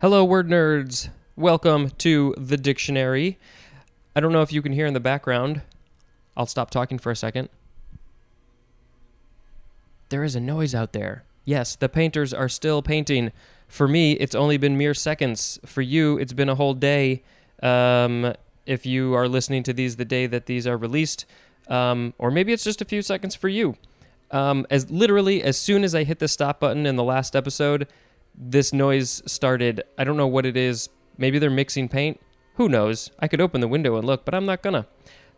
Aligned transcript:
Hello, 0.00 0.24
word 0.24 0.46
nerds. 0.46 1.08
Welcome 1.34 1.90
to 1.98 2.32
the 2.38 2.56
dictionary. 2.56 3.36
I 4.14 4.20
don't 4.20 4.30
know 4.30 4.42
if 4.42 4.52
you 4.52 4.62
can 4.62 4.70
hear 4.70 4.86
in 4.86 4.94
the 4.94 5.00
background. 5.00 5.62
I'll 6.36 6.46
stop 6.46 6.70
talking 6.70 7.00
for 7.00 7.10
a 7.10 7.16
second. 7.16 7.48
There 10.10 10.22
is 10.22 10.36
a 10.36 10.40
noise 10.40 10.72
out 10.72 10.92
there. 10.92 11.24
Yes, 11.44 11.74
the 11.74 11.88
painters 11.88 12.32
are 12.32 12.48
still 12.48 12.80
painting. 12.80 13.32
For 13.66 13.88
me, 13.88 14.12
it's 14.12 14.36
only 14.36 14.56
been 14.56 14.78
mere 14.78 14.94
seconds. 14.94 15.58
For 15.66 15.82
you, 15.82 16.16
it's 16.16 16.32
been 16.32 16.48
a 16.48 16.54
whole 16.54 16.74
day. 16.74 17.24
Um, 17.60 18.34
if 18.66 18.86
you 18.86 19.14
are 19.14 19.26
listening 19.26 19.64
to 19.64 19.72
these 19.72 19.96
the 19.96 20.04
day 20.04 20.28
that 20.28 20.46
these 20.46 20.64
are 20.64 20.76
released, 20.76 21.26
um, 21.66 22.14
or 22.18 22.30
maybe 22.30 22.52
it's 22.52 22.62
just 22.62 22.80
a 22.80 22.84
few 22.84 23.02
seconds 23.02 23.34
for 23.34 23.48
you. 23.48 23.74
Um, 24.30 24.64
as 24.70 24.92
literally 24.92 25.42
as 25.42 25.58
soon 25.58 25.82
as 25.82 25.92
I 25.92 26.04
hit 26.04 26.20
the 26.20 26.28
stop 26.28 26.60
button 26.60 26.86
in 26.86 26.94
the 26.94 27.02
last 27.02 27.34
episode, 27.34 27.88
this 28.38 28.72
noise 28.72 29.22
started. 29.26 29.82
I 29.98 30.04
don't 30.04 30.16
know 30.16 30.26
what 30.26 30.46
it 30.46 30.56
is. 30.56 30.88
Maybe 31.16 31.38
they're 31.38 31.50
mixing 31.50 31.88
paint. 31.88 32.20
Who 32.54 32.68
knows? 32.68 33.10
I 33.18 33.28
could 33.28 33.40
open 33.40 33.60
the 33.60 33.68
window 33.68 33.96
and 33.96 34.06
look, 34.06 34.24
but 34.24 34.34
I'm 34.34 34.46
not 34.46 34.62
gonna. 34.62 34.86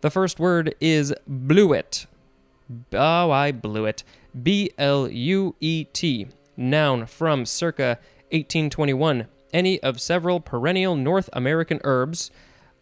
The 0.03 0.11
first 0.11 0.39
word 0.39 0.75
is 0.81 1.15
bluet. 1.29 2.07
Oh, 2.93 3.31
I 3.31 3.53
blew 3.53 3.87
it. 3.87 4.05
B 4.41 4.71
L 4.79 5.09
U 5.09 5.57
E 5.61 5.85
T. 5.85 6.29
Noun 6.57 7.07
from 7.07 7.47
circa 7.47 7.99
1821. 8.31 9.27
Any 9.53 9.81
of 9.83 10.01
several 10.01 10.41
perennial 10.41 10.95
North 10.95 11.29
American 11.33 11.81
herbs 11.85 12.31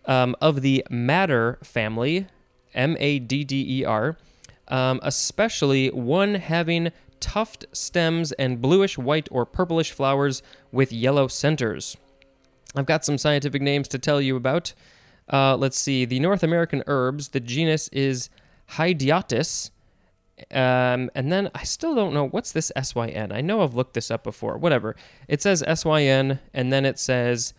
um, 0.05 0.37
of 0.41 0.63
the 0.63 0.85
madder 0.91 1.59
family, 1.63 2.27
M 2.75 2.97
A 2.99 3.19
D 3.19 3.45
D 3.45 3.81
E 3.81 3.85
R, 3.85 4.19
um, 4.69 5.01
especially 5.03 5.89
one 5.91 6.35
having 6.35 6.93
tuft 7.21 7.67
stems 7.73 8.33
and 8.33 8.61
bluish 8.61 8.99
white 8.99 9.29
or 9.31 9.47
purplish 9.47 9.93
flowers 9.93 10.43
with 10.73 10.93
yellow 10.93 11.29
centers. 11.29 11.97
I've 12.75 12.87
got 12.87 13.05
some 13.05 13.19
scientific 13.19 13.63
names 13.63 13.89
to 13.89 13.99
tell 13.99 14.21
you 14.21 14.37
about. 14.37 14.75
Uh, 15.33 15.57
let's 15.57 15.79
see. 15.79 16.05
The 16.05 16.21
North 16.21 16.43
American 16.43 16.83
herbs, 16.87 17.29
the 17.29 17.41
genus 17.41 17.89
is 17.89 18.31
Hedyotis. 18.73 19.71
Um, 20.53 21.11
and 21.15 21.33
then 21.33 21.51
I 21.55 21.65
still 21.65 21.95
don't 21.95 22.15
know 22.15 22.29
what's 22.29 22.53
this 22.53 22.71
SYN. 22.81 23.33
I 23.33 23.41
know 23.41 23.63
I've 23.63 23.75
looked 23.75 23.95
this 23.95 24.11
up 24.11 24.23
before. 24.23 24.57
Whatever. 24.57 24.95
It 25.27 25.43
says 25.43 25.65
SYN, 25.67 26.39
and 26.55 26.73
then 26.73 26.85
it 26.85 26.99
says 26.99 27.55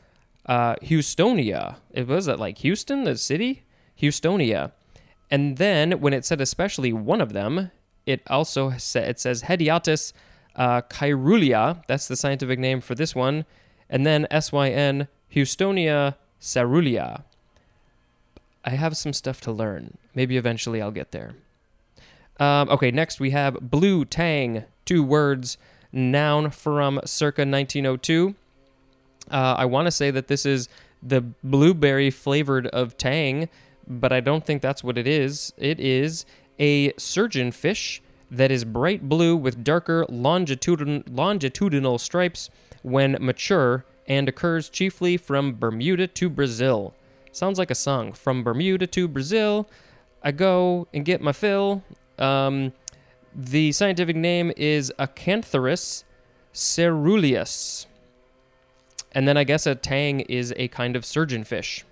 uh, 0.45 0.75
Houstonia. 0.75 1.77
It 1.91 2.07
was 2.07 2.25
that 2.25 2.39
like 2.39 2.59
Houston, 2.59 3.03
the 3.03 3.17
city, 3.17 3.63
Houstonia. 4.01 4.71
And 5.29 5.57
then 5.57 5.99
when 5.99 6.13
it 6.13 6.25
said 6.25 6.41
especially 6.41 6.93
one 6.93 7.21
of 7.21 7.33
them, 7.33 7.71
it 8.09 8.21
also 8.27 8.71
sa- 8.77 8.99
it 8.99 9.19
says 9.19 9.43
Hedyotis 9.43 10.13
uh. 10.55 10.81
That's 11.87 12.07
the 12.07 12.15
scientific 12.15 12.59
name 12.59 12.81
for 12.81 12.95
this 12.95 13.15
one. 13.15 13.45
And 13.89 14.05
then 14.05 14.27
SYN 14.31 15.07
Houstonia 15.33 16.15
caerulea. 16.41 17.23
I 18.65 18.71
have 18.71 18.97
some 18.97 19.13
stuff 19.13 19.41
to 19.41 19.51
learn. 19.51 19.97
Maybe 20.13 20.37
eventually 20.37 20.81
I'll 20.81 20.91
get 20.91 21.11
there. 21.11 21.35
Um, 22.39 22.69
okay, 22.69 22.91
next 22.91 23.19
we 23.19 23.31
have 23.31 23.59
Blue 23.61 24.05
Tang, 24.05 24.65
two 24.85 25.03
words, 25.03 25.57
noun 25.91 26.49
from 26.51 26.99
circa 27.05 27.41
1902. 27.41 28.35
Uh, 29.31 29.55
I 29.57 29.65
want 29.65 29.85
to 29.87 29.91
say 29.91 30.11
that 30.11 30.27
this 30.27 30.45
is 30.45 30.69
the 31.01 31.21
blueberry 31.43 32.09
flavored 32.09 32.67
of 32.67 32.97
Tang, 32.97 33.49
but 33.87 34.11
I 34.11 34.19
don't 34.19 34.45
think 34.45 34.61
that's 34.61 34.83
what 34.83 34.97
it 34.97 35.07
is. 35.07 35.53
It 35.57 35.79
is 35.79 36.25
a 36.59 36.93
surgeon 36.97 37.51
fish 37.51 38.01
that 38.29 38.51
is 38.51 38.65
bright 38.65 39.07
blue 39.07 39.35
with 39.35 39.63
darker 39.63 40.05
longitudin- 40.09 41.03
longitudinal 41.09 41.97
stripes 41.97 42.49
when 42.83 43.17
mature 43.19 43.85
and 44.07 44.27
occurs 44.27 44.69
chiefly 44.69 45.17
from 45.17 45.55
Bermuda 45.57 46.07
to 46.07 46.29
Brazil. 46.29 46.93
Sounds 47.31 47.59
like 47.59 47.71
a 47.71 47.75
song. 47.75 48.11
From 48.11 48.43
Bermuda 48.43 48.87
to 48.87 49.07
Brazil, 49.07 49.69
I 50.23 50.31
go 50.31 50.87
and 50.93 51.05
get 51.05 51.21
my 51.21 51.31
fill. 51.31 51.83
Um, 52.17 52.73
the 53.35 53.71
scientific 53.71 54.15
name 54.15 54.51
is 54.57 54.91
Acanthurus 54.99 56.03
coeruleus. 56.53 57.85
And 59.11 59.27
then 59.27 59.37
I 59.37 59.43
guess 59.43 59.65
a 59.65 59.75
tang 59.75 60.21
is 60.21 60.53
a 60.57 60.67
kind 60.67 60.95
of 60.95 61.05
surgeon 61.05 61.43
fish. 61.43 61.85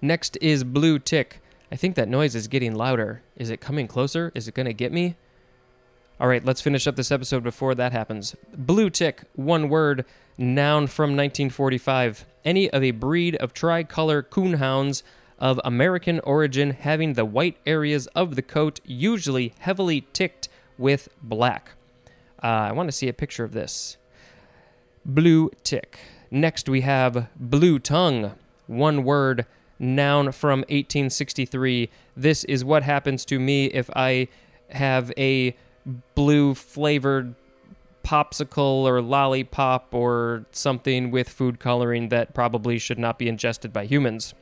Next 0.00 0.38
is 0.40 0.64
blue 0.64 0.98
tick. 0.98 1.40
I 1.70 1.76
think 1.76 1.96
that 1.96 2.08
noise 2.08 2.34
is 2.34 2.48
getting 2.48 2.74
louder. 2.74 3.22
Is 3.36 3.50
it 3.50 3.60
coming 3.60 3.86
closer? 3.86 4.32
Is 4.34 4.48
it 4.48 4.54
going 4.54 4.66
to 4.66 4.72
get 4.72 4.92
me? 4.92 5.16
All 6.20 6.26
right, 6.26 6.44
let's 6.44 6.60
finish 6.60 6.86
up 6.86 6.96
this 6.96 7.12
episode 7.12 7.42
before 7.44 7.74
that 7.74 7.92
happens. 7.92 8.34
Blue 8.56 8.90
tick, 8.90 9.22
one 9.34 9.68
word, 9.68 10.04
noun 10.36 10.86
from 10.86 11.10
1945. 11.10 12.24
Any 12.44 12.70
of 12.70 12.82
a 12.82 12.90
breed 12.92 13.36
of 13.36 13.52
tricolor 13.52 14.22
coonhounds 14.22 15.02
of 15.38 15.60
American 15.64 16.20
origin 16.20 16.70
having 16.70 17.12
the 17.12 17.24
white 17.24 17.58
areas 17.66 18.06
of 18.08 18.34
the 18.34 18.42
coat 18.42 18.80
usually 18.84 19.52
heavily 19.60 20.00
ticked 20.12 20.48
with 20.76 21.08
black. 21.22 21.72
Uh, 22.42 22.46
I 22.46 22.72
want 22.72 22.88
to 22.88 22.92
see 22.92 23.08
a 23.08 23.12
picture 23.12 23.44
of 23.44 23.52
this. 23.52 23.96
Blue 25.04 25.50
tick. 25.62 25.98
Next, 26.30 26.68
we 26.68 26.80
have 26.80 27.28
blue 27.36 27.78
tongue. 27.78 28.32
One 28.66 29.04
word, 29.04 29.46
noun 29.78 30.32
from 30.32 30.60
1863. 30.60 31.90
This 32.16 32.44
is 32.44 32.64
what 32.64 32.82
happens 32.82 33.24
to 33.26 33.38
me 33.38 33.66
if 33.66 33.90
I 33.94 34.28
have 34.70 35.12
a 35.16 35.56
blue 36.14 36.54
flavored 36.54 37.34
popsicle 38.04 38.84
or 38.84 39.02
lollipop 39.02 39.94
or 39.94 40.46
something 40.50 41.10
with 41.10 41.28
food 41.28 41.60
coloring 41.60 42.08
that 42.08 42.34
probably 42.34 42.78
should 42.78 42.98
not 42.98 43.18
be 43.18 43.28
ingested 43.28 43.72
by 43.72 43.84
humans. 43.84 44.34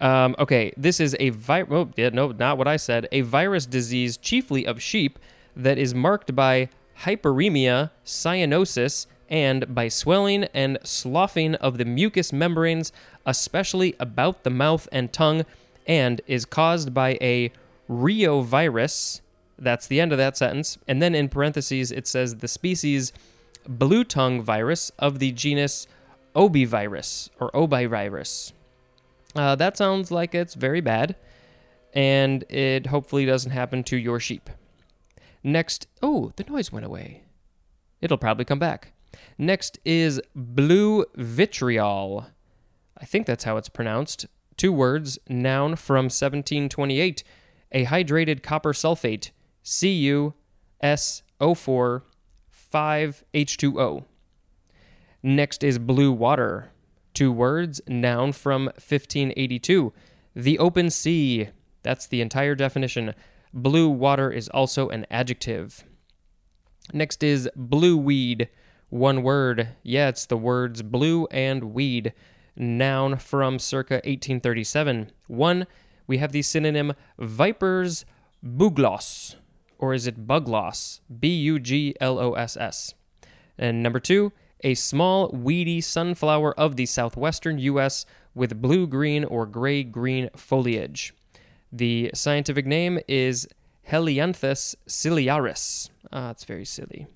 Um, 0.00 0.34
okay, 0.38 0.72
this 0.76 0.98
is 0.98 1.14
a 1.20 1.30
virus. 1.30 1.68
Oh, 1.70 1.90
yeah, 1.96 2.08
no, 2.12 2.32
not 2.32 2.58
what 2.58 2.66
I 2.66 2.76
said. 2.76 3.06
A 3.12 3.20
virus 3.20 3.66
disease, 3.66 4.16
chiefly 4.16 4.66
of 4.66 4.82
sheep, 4.82 5.18
that 5.54 5.78
is 5.78 5.94
marked 5.94 6.34
by 6.34 6.68
hyperemia, 7.02 7.90
cyanosis, 8.04 9.06
and 9.32 9.74
by 9.74 9.88
swelling 9.88 10.44
and 10.52 10.78
sloughing 10.84 11.54
of 11.54 11.78
the 11.78 11.86
mucous 11.86 12.34
membranes, 12.34 12.92
especially 13.24 13.96
about 13.98 14.44
the 14.44 14.50
mouth 14.50 14.86
and 14.92 15.10
tongue, 15.10 15.46
and 15.86 16.20
is 16.26 16.44
caused 16.44 16.92
by 16.92 17.16
a 17.22 17.50
rheovirus. 17.88 19.22
That's 19.58 19.86
the 19.86 20.02
end 20.02 20.12
of 20.12 20.18
that 20.18 20.36
sentence. 20.36 20.76
And 20.86 21.00
then 21.00 21.14
in 21.14 21.30
parentheses, 21.30 21.90
it 21.90 22.06
says 22.06 22.36
the 22.36 22.46
species 22.46 23.12
blue 23.66 24.04
tongue 24.04 24.42
virus 24.42 24.92
of 24.98 25.18
the 25.18 25.32
genus 25.32 25.86
Orbivirus 26.34 27.30
or 27.40 27.50
Orbivirus. 27.52 28.52
Uh, 29.34 29.54
that 29.54 29.78
sounds 29.78 30.10
like 30.10 30.34
it's 30.34 30.54
very 30.54 30.82
bad, 30.82 31.16
and 31.94 32.44
it 32.50 32.86
hopefully 32.86 33.24
doesn't 33.24 33.52
happen 33.52 33.82
to 33.84 33.96
your 33.96 34.20
sheep. 34.20 34.50
Next, 35.42 35.86
oh, 36.02 36.32
the 36.36 36.44
noise 36.44 36.70
went 36.70 36.84
away. 36.84 37.22
It'll 38.02 38.18
probably 38.18 38.44
come 38.44 38.58
back. 38.58 38.91
Next 39.42 39.80
is 39.84 40.22
blue 40.36 41.04
vitriol. 41.16 42.28
I 42.96 43.04
think 43.04 43.26
that's 43.26 43.42
how 43.42 43.56
it's 43.56 43.68
pronounced. 43.68 44.26
Two 44.56 44.72
words, 44.72 45.18
noun 45.28 45.74
from 45.74 46.04
1728. 46.04 47.24
A 47.72 47.86
hydrated 47.86 48.44
copper 48.44 48.72
sulfate, 48.72 49.30
CuSO4 49.64 50.32
5H2O. 52.72 54.04
Next 55.24 55.64
is 55.64 55.80
blue 55.80 56.12
water. 56.12 56.70
Two 57.12 57.32
words, 57.32 57.80
noun 57.88 58.30
from 58.30 58.66
1582. 58.66 59.92
The 60.36 60.58
open 60.60 60.88
sea. 60.88 61.48
That's 61.82 62.06
the 62.06 62.20
entire 62.20 62.54
definition. 62.54 63.12
Blue 63.52 63.88
water 63.88 64.30
is 64.30 64.48
also 64.50 64.88
an 64.90 65.04
adjective. 65.10 65.82
Next 66.92 67.24
is 67.24 67.50
blue 67.56 67.96
weed. 67.96 68.48
One 68.92 69.22
word. 69.22 69.68
Yeah, 69.82 70.08
it's 70.08 70.26
the 70.26 70.36
words 70.36 70.82
blue 70.82 71.26
and 71.30 71.72
weed. 71.72 72.12
Noun 72.54 73.16
from 73.16 73.58
circa 73.58 73.94
1837. 73.94 75.10
One, 75.28 75.66
we 76.06 76.18
have 76.18 76.32
the 76.32 76.42
synonym 76.42 76.92
vipers 77.18 78.04
bugloss. 78.42 79.36
Or 79.78 79.94
is 79.94 80.06
it 80.06 80.26
bugloss? 80.26 81.00
B 81.18 81.28
U 81.28 81.58
G 81.58 81.94
L 82.02 82.18
O 82.18 82.34
S 82.34 82.54
S. 82.54 82.92
And 83.56 83.82
number 83.82 83.98
two, 83.98 84.30
a 84.62 84.74
small, 84.74 85.30
weedy 85.30 85.80
sunflower 85.80 86.52
of 86.60 86.76
the 86.76 86.84
southwestern 86.84 87.58
U.S. 87.60 88.04
with 88.34 88.60
blue 88.60 88.86
green 88.86 89.24
or 89.24 89.46
gray 89.46 89.84
green 89.84 90.28
foliage. 90.36 91.14
The 91.72 92.10
scientific 92.12 92.66
name 92.66 92.98
is 93.08 93.48
Helianthus 93.88 94.76
ciliaris. 94.86 95.88
Ah, 96.12 96.28
it's 96.28 96.44
very 96.44 96.66
silly. 96.66 97.06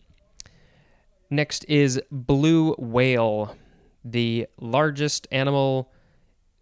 Next 1.31 1.65
is 1.69 2.01
blue 2.11 2.75
whale, 2.75 3.57
the 4.05 4.47
largest 4.59 5.27
animal 5.31 5.91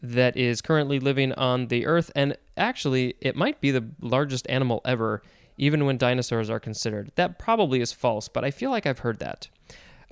that 0.02 0.37
is 0.37 0.61
currently 0.61 0.99
living 0.99 1.32
on 1.32 1.69
the 1.69 1.87
earth, 1.87 2.11
and 2.14 2.37
actually, 2.56 3.14
it 3.20 3.37
might 3.37 3.61
be 3.61 3.70
the 3.70 3.88
largest 4.00 4.46
animal 4.49 4.81
ever, 4.84 5.22
even 5.56 5.84
when 5.87 5.96
dinosaurs 5.96 6.50
are 6.50 6.61
considered. 6.61 7.11
That 7.14 7.38
probably 7.38 7.81
is 7.81 7.93
false, 7.93 8.28
but 8.28 8.44
I 8.44 8.50
feel 8.50 8.70
like 8.70 8.87
I've 8.87 9.00
heard 9.00 9.19
that. 9.20 9.49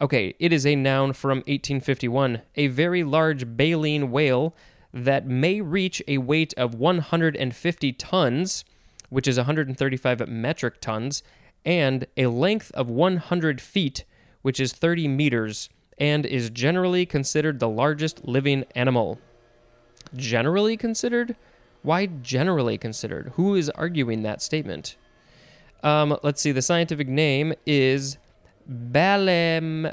Okay, 0.01 0.35
it 0.39 0.53
is 0.53 0.67
a 0.67 0.77
noun 0.77 1.13
from 1.13 1.39
1851. 1.39 2.43
A 2.57 2.67
very 2.69 3.05
large 3.05 3.57
baleen 3.57 4.11
whale 4.11 4.55
that 4.93 5.27
may 5.27 5.61
reach 5.61 6.03
a 6.09 6.19
weight 6.19 6.53
of 6.57 6.75
150 6.75 7.93
tons, 7.93 8.65
which 9.11 9.29
is 9.29 9.37
135 9.37 10.29
metric 10.29 10.81
tons, 10.81 11.23
and 11.65 12.07
a 12.17 12.27
length 12.27 12.71
of 12.73 12.91
100 12.91 13.61
feet, 13.61 14.05
which 14.43 14.61
is 14.61 14.73
30 14.73 15.09
meters, 15.09 15.69
and 15.99 16.27
is 16.27 16.51
generally 16.51 17.07
considered 17.07 17.59
the 17.59 17.69
largest 17.69 18.25
living 18.25 18.65
animal. 18.75 19.19
Generally 20.15 20.77
considered? 20.77 21.37
Why 21.83 22.07
generally 22.07 22.79
considered? 22.79 23.33
Who 23.37 23.55
is 23.55 23.71
arguing 23.71 24.23
that 24.23 24.43
statement? 24.43 24.97
Um, 25.83 26.17
let's 26.23 26.41
see, 26.41 26.53
the 26.53 26.63
scientific 26.63 27.09
name 27.09 27.55
is 27.67 28.19
Balem, 28.69 29.93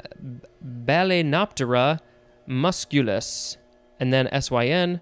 Balaenoptera 0.64 2.00
musculus, 2.48 3.56
and 3.98 4.12
then 4.12 4.28
SYN, 4.40 5.00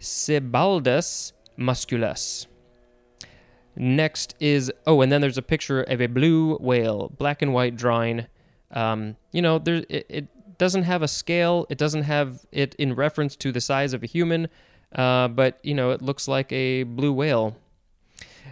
Sibbaldus 0.00 1.32
musculus. 1.58 2.46
Next 3.74 4.34
is, 4.38 4.70
oh, 4.86 5.00
and 5.00 5.10
then 5.10 5.22
there's 5.22 5.38
a 5.38 5.42
picture 5.42 5.82
of 5.82 6.00
a 6.00 6.06
blue 6.06 6.56
whale, 6.56 7.10
black 7.16 7.40
and 7.40 7.54
white 7.54 7.76
drawing. 7.76 8.26
Um, 8.72 9.16
you 9.32 9.42
know, 9.42 9.58
there, 9.58 9.84
it, 9.88 10.06
it 10.08 10.58
doesn't 10.58 10.84
have 10.84 11.02
a 11.02 11.08
scale, 11.08 11.66
it 11.68 11.78
doesn't 11.78 12.02
have 12.02 12.46
it 12.52 12.74
in 12.76 12.94
reference 12.94 13.36
to 13.36 13.52
the 13.52 13.60
size 13.60 13.92
of 13.92 14.02
a 14.02 14.06
human, 14.06 14.48
uh, 14.94 15.28
but, 15.28 15.58
you 15.62 15.74
know, 15.74 15.90
it 15.90 16.02
looks 16.02 16.28
like 16.28 16.52
a 16.52 16.82
blue 16.84 17.12
whale. 17.12 17.56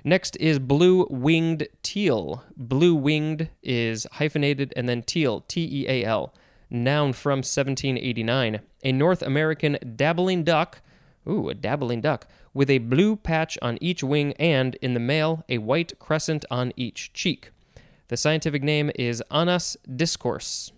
Next 0.04 0.36
is 0.36 0.58
blue 0.58 1.06
winged 1.10 1.68
teal. 1.82 2.44
Blue 2.56 2.94
winged 2.94 3.50
is 3.62 4.06
hyphenated 4.12 4.72
and 4.76 4.88
then 4.88 5.02
teal, 5.02 5.44
T 5.46 5.68
E 5.70 5.88
A 5.88 6.04
L. 6.04 6.32
Noun 6.70 7.12
from 7.12 7.38
1789. 7.38 8.60
A 8.84 8.92
North 8.92 9.22
American 9.22 9.76
dabbling 9.96 10.44
duck, 10.44 10.80
ooh, 11.28 11.48
a 11.48 11.54
dabbling 11.54 12.00
duck, 12.00 12.26
with 12.54 12.70
a 12.70 12.78
blue 12.78 13.16
patch 13.16 13.58
on 13.60 13.76
each 13.80 14.02
wing 14.02 14.32
and, 14.34 14.76
in 14.76 14.94
the 14.94 15.00
male, 15.00 15.44
a 15.48 15.58
white 15.58 15.98
crescent 15.98 16.44
on 16.50 16.72
each 16.76 17.12
cheek. 17.12 17.50
The 18.10 18.16
scientific 18.16 18.64
name 18.64 18.90
is 18.96 19.22
Anas 19.30 19.76
discors. 19.88 20.72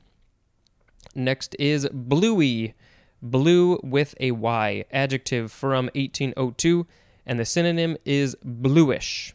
Next 1.15 1.57
is 1.59 1.89
bluey, 1.91 2.75
blue 3.23 3.81
with 3.83 4.15
a 4.21 4.33
Y, 4.33 4.85
adjective 4.93 5.51
from 5.51 5.87
1802 5.95 6.87
and 7.25 7.41
the 7.41 7.47
synonym 7.47 7.97
is 8.05 8.37
bluish. 8.45 9.35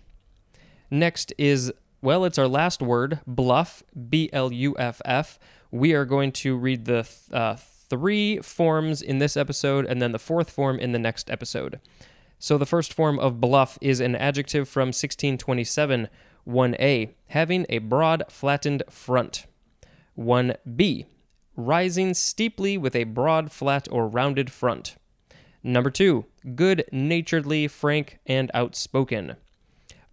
Next 0.92 1.34
is, 1.40 1.74
well, 2.04 2.24
it's 2.24 2.38
our 2.38 2.48
last 2.48 2.84
word, 2.84 3.20
bluff, 3.26 3.82
B 4.08 4.30
L 4.32 4.54
U 4.54 4.76
F 4.78 5.02
F. 5.04 5.40
We 5.72 5.94
are 5.94 6.06
going 6.06 6.32
to 6.34 6.56
read 6.56 6.86
the 6.86 7.10
uh, 7.34 7.56
three 7.56 8.38
forms 8.42 9.02
in 9.02 9.18
this 9.18 9.36
episode 9.36 9.88
and 9.88 10.00
then 10.00 10.12
the 10.12 10.20
fourth 10.20 10.52
form 10.52 10.78
in 10.78 10.92
the 10.92 11.00
next 11.00 11.32
episode. 11.32 11.80
So 12.38 12.60
the 12.60 12.68
first 12.68 12.94
form 12.94 13.18
of 13.18 13.42
bluff 13.42 13.80
is 13.82 14.00
an 14.00 14.16
adjective 14.16 14.70
from 14.70 14.90
1627, 14.90 16.10
1a, 16.48 17.10
having 17.28 17.66
a 17.70 17.80
broad, 17.80 18.24
flattened 18.30 18.84
front. 18.90 19.46
1b, 20.18 21.06
rising 21.56 22.14
steeply 22.14 22.78
with 22.78 22.96
a 22.96 23.04
broad, 23.04 23.52
flat, 23.52 23.88
or 23.92 24.08
rounded 24.08 24.52
front. 24.52 24.96
Number 25.62 25.92
two, 25.92 26.26
good 26.56 26.86
naturedly, 26.92 27.68
frank, 27.68 28.20
and 28.26 28.50
outspoken. 28.54 29.36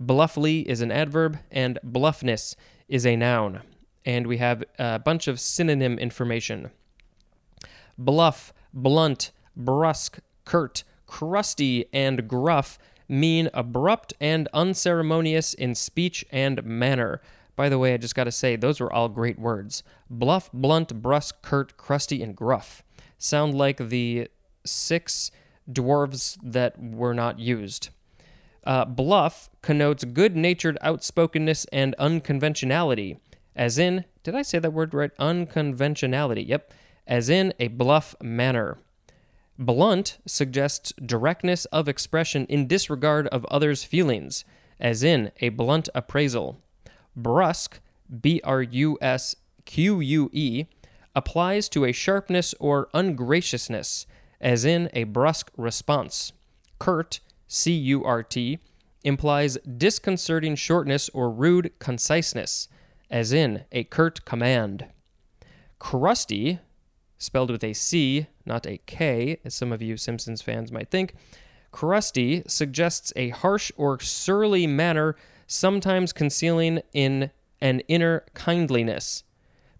Bluffly 0.02 0.64
is 0.64 0.80
an 0.80 0.90
adverb, 0.90 1.38
and 1.50 1.78
bluffness 1.84 2.56
is 2.88 3.06
a 3.06 3.16
noun. 3.16 3.62
And 4.04 4.26
we 4.26 4.38
have 4.38 4.64
a 4.78 4.98
bunch 4.98 5.28
of 5.28 5.38
synonym 5.40 5.98
information. 5.98 6.70
Bluff, 7.96 8.52
blunt, 8.72 9.30
brusque, 9.56 10.18
curt, 10.44 10.82
crusty, 11.06 11.86
and 11.92 12.26
gruff 12.26 12.78
mean 13.08 13.50
abrupt 13.52 14.14
and 14.20 14.48
unceremonious 14.52 15.54
in 15.54 15.74
speech 15.74 16.24
and 16.30 16.64
manner. 16.64 17.20
By 17.56 17.68
the 17.68 17.78
way, 17.78 17.94
I 17.94 17.98
just 17.98 18.14
got 18.14 18.24
to 18.24 18.32
say, 18.32 18.56
those 18.56 18.80
were 18.80 18.92
all 18.92 19.08
great 19.08 19.38
words. 19.38 19.82
Bluff, 20.10 20.50
blunt, 20.52 21.02
brusque, 21.02 21.40
curt, 21.42 21.76
crusty, 21.76 22.22
and 22.22 22.34
gruff 22.34 22.82
sound 23.18 23.54
like 23.54 23.76
the 23.78 24.28
six 24.64 25.30
dwarves 25.70 26.38
that 26.42 26.80
were 26.80 27.14
not 27.14 27.38
used. 27.38 27.88
Uh, 28.66 28.84
bluff 28.84 29.50
connotes 29.62 30.04
good 30.04 30.36
natured 30.36 30.78
outspokenness 30.82 31.66
and 31.72 31.94
unconventionality, 31.98 33.18
as 33.54 33.78
in, 33.78 34.04
did 34.22 34.34
I 34.34 34.42
say 34.42 34.58
that 34.58 34.72
word 34.72 34.94
right? 34.94 35.10
Unconventionality, 35.18 36.42
yep, 36.42 36.72
as 37.06 37.28
in 37.28 37.52
a 37.60 37.68
bluff 37.68 38.14
manner. 38.22 38.78
Blunt 39.58 40.18
suggests 40.26 40.92
directness 41.04 41.64
of 41.66 41.88
expression 41.88 42.44
in 42.46 42.66
disregard 42.66 43.28
of 43.28 43.44
others' 43.46 43.84
feelings, 43.84 44.44
as 44.80 45.02
in 45.02 45.30
a 45.40 45.50
blunt 45.50 45.88
appraisal. 45.94 46.60
Brusque, 47.16 47.80
B 48.20 48.40
R 48.42 48.62
U 48.62 48.98
S 49.00 49.36
Q 49.64 50.00
U 50.00 50.30
E, 50.32 50.66
applies 51.14 51.68
to 51.68 51.84
a 51.84 51.92
sharpness 51.92 52.54
or 52.58 52.88
ungraciousness, 52.92 54.06
as 54.40 54.64
in 54.64 54.90
a 54.92 55.04
brusque 55.04 55.50
response. 55.56 56.32
Curt, 56.80 57.20
C 57.46 57.72
U 57.72 58.04
R 58.04 58.22
T, 58.22 58.58
implies 59.04 59.56
disconcerting 59.58 60.56
shortness 60.56 61.08
or 61.10 61.30
rude 61.30 61.72
conciseness, 61.78 62.68
as 63.10 63.32
in 63.32 63.64
a 63.70 63.84
curt 63.84 64.24
command. 64.24 64.86
Crusty, 65.78 66.58
spelled 67.24 67.50
with 67.50 67.64
a 67.64 67.72
C, 67.72 68.26
not 68.44 68.66
a 68.66 68.78
K, 68.86 69.38
as 69.44 69.54
some 69.54 69.72
of 69.72 69.82
you 69.82 69.96
Simpsons 69.96 70.42
fans 70.42 70.70
might 70.70 70.90
think, 70.90 71.14
crusty 71.72 72.42
suggests 72.46 73.12
a 73.16 73.30
harsh 73.30 73.72
or 73.76 73.98
surly 74.00 74.66
manner, 74.66 75.16
sometimes 75.46 76.12
concealing 76.12 76.82
in 76.92 77.30
an 77.60 77.80
inner 77.88 78.24
kindliness. 78.34 79.24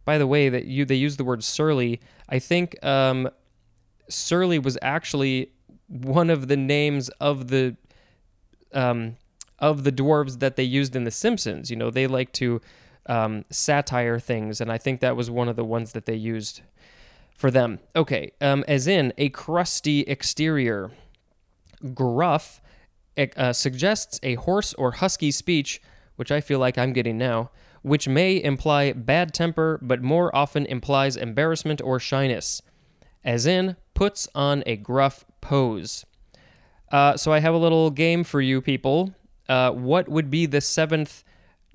By 0.05 0.19
the 0.19 0.26
way, 0.26 0.49
that 0.49 0.64
you 0.64 0.85
they 0.85 0.96
use 0.96 1.17
the 1.17 1.25
word 1.25 1.44
surly. 1.44 2.00
I 2.29 2.38
think 2.38 2.82
um, 2.85 3.31
Surly 4.08 4.58
was 4.58 4.76
actually 4.82 5.52
one 5.88 6.31
of 6.31 6.49
the 6.49 6.56
names 6.56 7.08
of 7.20 7.49
the 7.49 7.76
um, 8.73 9.17
of 9.58 9.85
the 9.85 9.93
dwarves 9.93 10.41
that 10.41 10.56
they 10.56 10.64
used 10.64 10.96
in 10.96 11.05
The 11.05 11.11
Simpsons. 11.11 11.70
You 11.70 11.76
know, 11.76 11.91
they 11.91 12.06
like 12.06 12.32
to 12.32 12.61
um, 13.06 13.44
satire 13.50 14.19
things, 14.19 14.61
and 14.61 14.70
I 14.70 14.79
think 14.79 15.00
that 15.00 15.17
was 15.17 15.31
one 15.31 15.49
of 15.49 15.56
the 15.56 15.64
ones 15.64 15.93
that 15.93 16.06
they 16.06 16.17
used 16.17 16.62
for 17.35 17.51
them. 17.51 17.81
Okay, 17.95 18.33
um, 18.41 18.65
as 18.69 18.87
in 18.87 19.13
a 19.19 19.29
crusty 19.31 20.01
exterior. 20.03 20.91
Gruff 21.93 22.63
uh, 23.37 23.53
suggests 23.53 24.19
a 24.23 24.37
hoarse 24.37 24.73
or 24.75 24.93
husky 24.93 25.31
speech, 25.31 25.82
which 26.17 26.32
I 26.32 26.41
feel 26.41 26.58
like 26.58 26.79
I'm 26.79 26.93
getting 26.93 27.19
now, 27.19 27.51
which 27.82 28.08
may 28.08 28.43
imply 28.43 28.93
bad 28.93 29.35
temper, 29.35 29.79
but 29.82 30.03
more 30.03 30.35
often 30.35 30.65
implies 30.67 31.17
embarrassment 31.17 31.82
or 31.82 32.01
shyness 32.01 32.63
as 33.25 33.47
in 33.47 33.77
puts 33.94 34.29
on 34.35 34.63
a 34.67 34.77
gruff 34.77 35.25
pose. 35.41 36.05
Uh, 36.93 37.17
so 37.17 37.32
I 37.32 37.41
have 37.41 37.55
a 37.55 37.58
little 37.58 37.91
game 37.91 38.23
for 38.23 38.41
you 38.41 38.61
people. 38.61 39.15
Uh, 39.49 39.70
what 39.70 40.08
would 40.08 40.31
be 40.31 40.47
the 40.47 40.61
seventh 40.61 41.25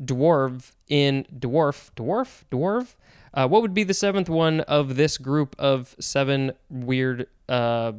dwarf 0.01 0.71
in 0.87 1.25
dwarf 1.35 1.91
dwarf 1.95 2.43
dwarf? 2.51 2.95
Uh, 3.33 3.47
what 3.47 3.61
would 3.61 3.73
be 3.73 3.83
the 3.83 3.93
seventh 3.93 4.29
one 4.29 4.61
of 4.61 4.95
this 4.95 5.17
group 5.17 5.55
of 5.59 5.95
seven 5.99 6.53
weird, 6.69 7.27
uh, 7.47 7.93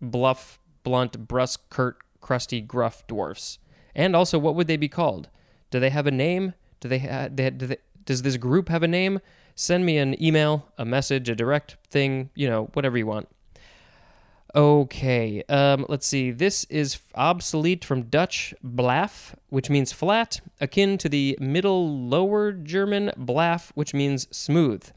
bluff, 0.00 0.58
blunt, 0.84 1.26
brusque, 1.26 1.68
curt, 1.70 1.98
crusty, 2.20 2.60
gruff 2.60 3.06
dwarfs? 3.06 3.58
And 3.94 4.16
also, 4.16 4.38
what 4.38 4.54
would 4.54 4.68
they 4.68 4.76
be 4.76 4.88
called? 4.88 5.28
Do 5.70 5.80
they 5.80 5.90
have 5.90 6.06
a 6.06 6.10
name? 6.10 6.54
Do 6.80 6.88
they, 6.88 7.00
ha- 7.00 7.28
they, 7.30 7.50
do 7.50 7.66
they 7.66 7.76
does 8.04 8.22
this 8.22 8.36
group 8.36 8.68
have 8.68 8.82
a 8.82 8.88
name? 8.88 9.20
send 9.54 9.84
me 9.84 9.98
an 9.98 10.20
email, 10.22 10.68
a 10.78 10.84
message, 10.84 11.28
a 11.28 11.34
direct 11.34 11.76
thing, 11.90 12.30
you 12.34 12.48
know, 12.48 12.64
whatever 12.72 12.96
you 12.98 13.06
want. 13.06 13.28
Okay, 14.54 15.42
um, 15.48 15.86
let's 15.88 16.06
see. 16.06 16.30
This 16.30 16.64
is 16.64 16.98
obsolete 17.14 17.86
from 17.86 18.02
Dutch 18.02 18.52
blaf, 18.62 19.34
which 19.48 19.70
means 19.70 19.92
flat, 19.92 20.42
akin 20.60 20.98
to 20.98 21.08
the 21.08 21.38
Middle 21.40 22.06
Lower 22.06 22.52
German 22.52 23.12
blaf, 23.16 23.72
which 23.74 23.94
means 23.94 24.28
smooth. 24.30 24.90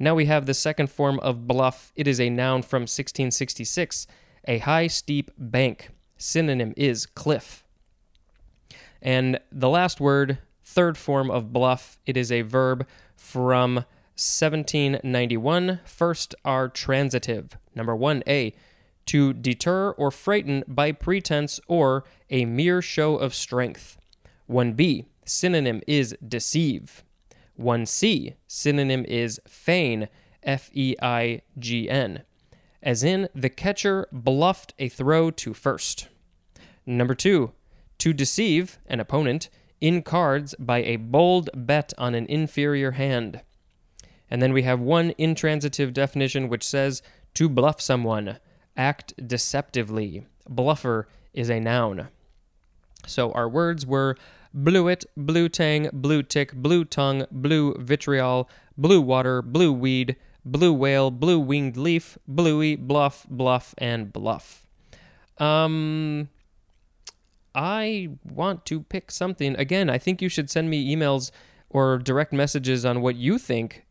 Now 0.00 0.16
we 0.16 0.24
have 0.24 0.46
the 0.46 0.54
second 0.54 0.90
form 0.90 1.20
of 1.20 1.46
bluff. 1.46 1.92
It 1.94 2.08
is 2.08 2.20
a 2.20 2.30
noun 2.30 2.62
from 2.62 2.82
1666, 2.82 4.08
a 4.48 4.58
high, 4.58 4.88
steep 4.88 5.30
bank. 5.38 5.90
Synonym 6.18 6.74
is 6.76 7.06
cliff. 7.06 7.62
And 9.00 9.38
the 9.52 9.68
last 9.68 10.00
word, 10.00 10.38
third 10.64 10.98
form 10.98 11.30
of 11.30 11.52
bluff, 11.52 11.96
it 12.06 12.16
is 12.16 12.32
a 12.32 12.42
verb 12.42 12.88
from 13.14 13.84
1791. 14.16 15.78
First 15.84 16.34
are 16.44 16.68
transitive. 16.68 17.56
Number 17.74 17.94
1A, 17.94 18.52
to 19.10 19.32
deter 19.32 19.90
or 19.90 20.12
frighten 20.12 20.62
by 20.68 20.92
pretense 20.92 21.58
or 21.66 22.04
a 22.30 22.44
mere 22.44 22.80
show 22.80 23.16
of 23.16 23.34
strength. 23.34 23.98
1B, 24.48 25.04
synonym 25.24 25.82
is 25.88 26.16
deceive. 26.26 27.02
1C, 27.58 28.34
synonym 28.46 29.04
is 29.08 29.40
feign, 29.48 30.08
F 30.44 30.70
E 30.74 30.94
I 31.02 31.42
G 31.58 31.90
N, 31.90 32.22
as 32.84 33.02
in 33.02 33.28
the 33.34 33.48
catcher 33.48 34.06
bluffed 34.12 34.74
a 34.78 34.88
throw 34.88 35.32
to 35.32 35.54
first. 35.54 36.06
Number 36.86 37.16
two, 37.16 37.50
to 37.98 38.12
deceive 38.12 38.78
an 38.86 39.00
opponent 39.00 39.50
in 39.80 40.02
cards 40.02 40.54
by 40.56 40.84
a 40.84 40.94
bold 40.94 41.50
bet 41.52 41.92
on 41.98 42.14
an 42.14 42.26
inferior 42.26 42.92
hand. 42.92 43.40
And 44.30 44.40
then 44.40 44.52
we 44.52 44.62
have 44.62 44.78
one 44.78 45.14
intransitive 45.18 45.92
definition 45.92 46.48
which 46.48 46.64
says 46.64 47.02
to 47.34 47.48
bluff 47.48 47.80
someone, 47.80 48.38
act 48.80 49.12
deceptively. 49.28 50.26
Bluffer 50.48 51.06
is 51.34 51.50
a 51.50 51.60
noun. 51.60 52.08
So 53.06 53.30
our 53.32 53.48
words 53.48 53.84
were 53.84 54.16
bluet, 54.54 55.04
blue 55.16 55.48
tang, 55.50 55.90
blue 55.92 56.22
tick, 56.22 56.54
blue 56.54 56.84
tongue, 56.86 57.26
blue 57.30 57.74
vitriol, 57.78 58.48
blue 58.76 59.02
water, 59.02 59.42
blue 59.42 59.72
weed, 59.72 60.16
blue 60.44 60.72
whale, 60.72 61.10
blue 61.10 61.38
winged 61.38 61.76
leaf, 61.76 62.16
bluey, 62.26 62.74
bluff, 62.74 63.26
bluff, 63.28 63.74
and 63.76 64.12
bluff. 64.12 64.66
Um, 65.36 66.30
I 67.54 68.08
want 68.24 68.64
to 68.66 68.82
pick 68.82 69.10
something. 69.10 69.54
Again, 69.56 69.90
I 69.90 69.98
think 69.98 70.22
you 70.22 70.30
should 70.30 70.50
send 70.50 70.70
me 70.70 70.94
emails 70.94 71.30
or 71.68 71.98
direct 71.98 72.32
messages 72.32 72.84
on 72.84 73.02
what 73.02 73.16
you 73.16 73.38
think 73.38 73.84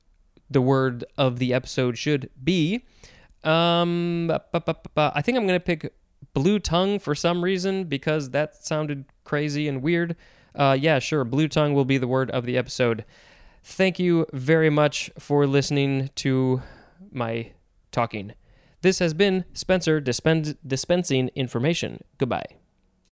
the 0.49 0.61
word 0.61 1.05
of 1.15 1.37
the 1.37 1.53
episode 1.53 1.97
should 1.97 2.29
be. 2.43 2.83
Um, 3.43 4.31
I 4.31 5.21
think 5.21 5.37
I'm 5.37 5.45
to 5.59 5.59
pick 5.59 5.93
blue 6.33 6.59
tongue 6.59 6.99
for 6.99 7.15
some 7.15 7.43
reason 7.43 7.85
because 7.85 8.31
that 8.31 8.55
sounded 8.55 9.05
crazy 9.23 9.67
and 9.67 9.81
weird. 9.81 10.15
Uh, 10.55 10.77
yeah, 10.79 10.99
sure. 10.99 11.23
Blue 11.23 11.47
tongue 11.47 11.73
will 11.73 11.85
be 11.85 11.97
the 11.97 12.07
word 12.07 12.29
of 12.31 12.45
the 12.45 12.57
episode. 12.57 13.05
Thank 13.63 13.99
you 13.99 14.25
very 14.33 14.69
much 14.69 15.11
for 15.17 15.45
listening 15.45 16.09
to 16.15 16.61
my 17.11 17.51
talking. 17.91 18.33
This 18.81 18.99
has 18.99 19.13
been 19.13 19.45
Spencer 19.53 19.99
dispen- 19.99 20.57
dispensing 20.65 21.29
information. 21.35 22.03
Goodbye. 22.17 22.58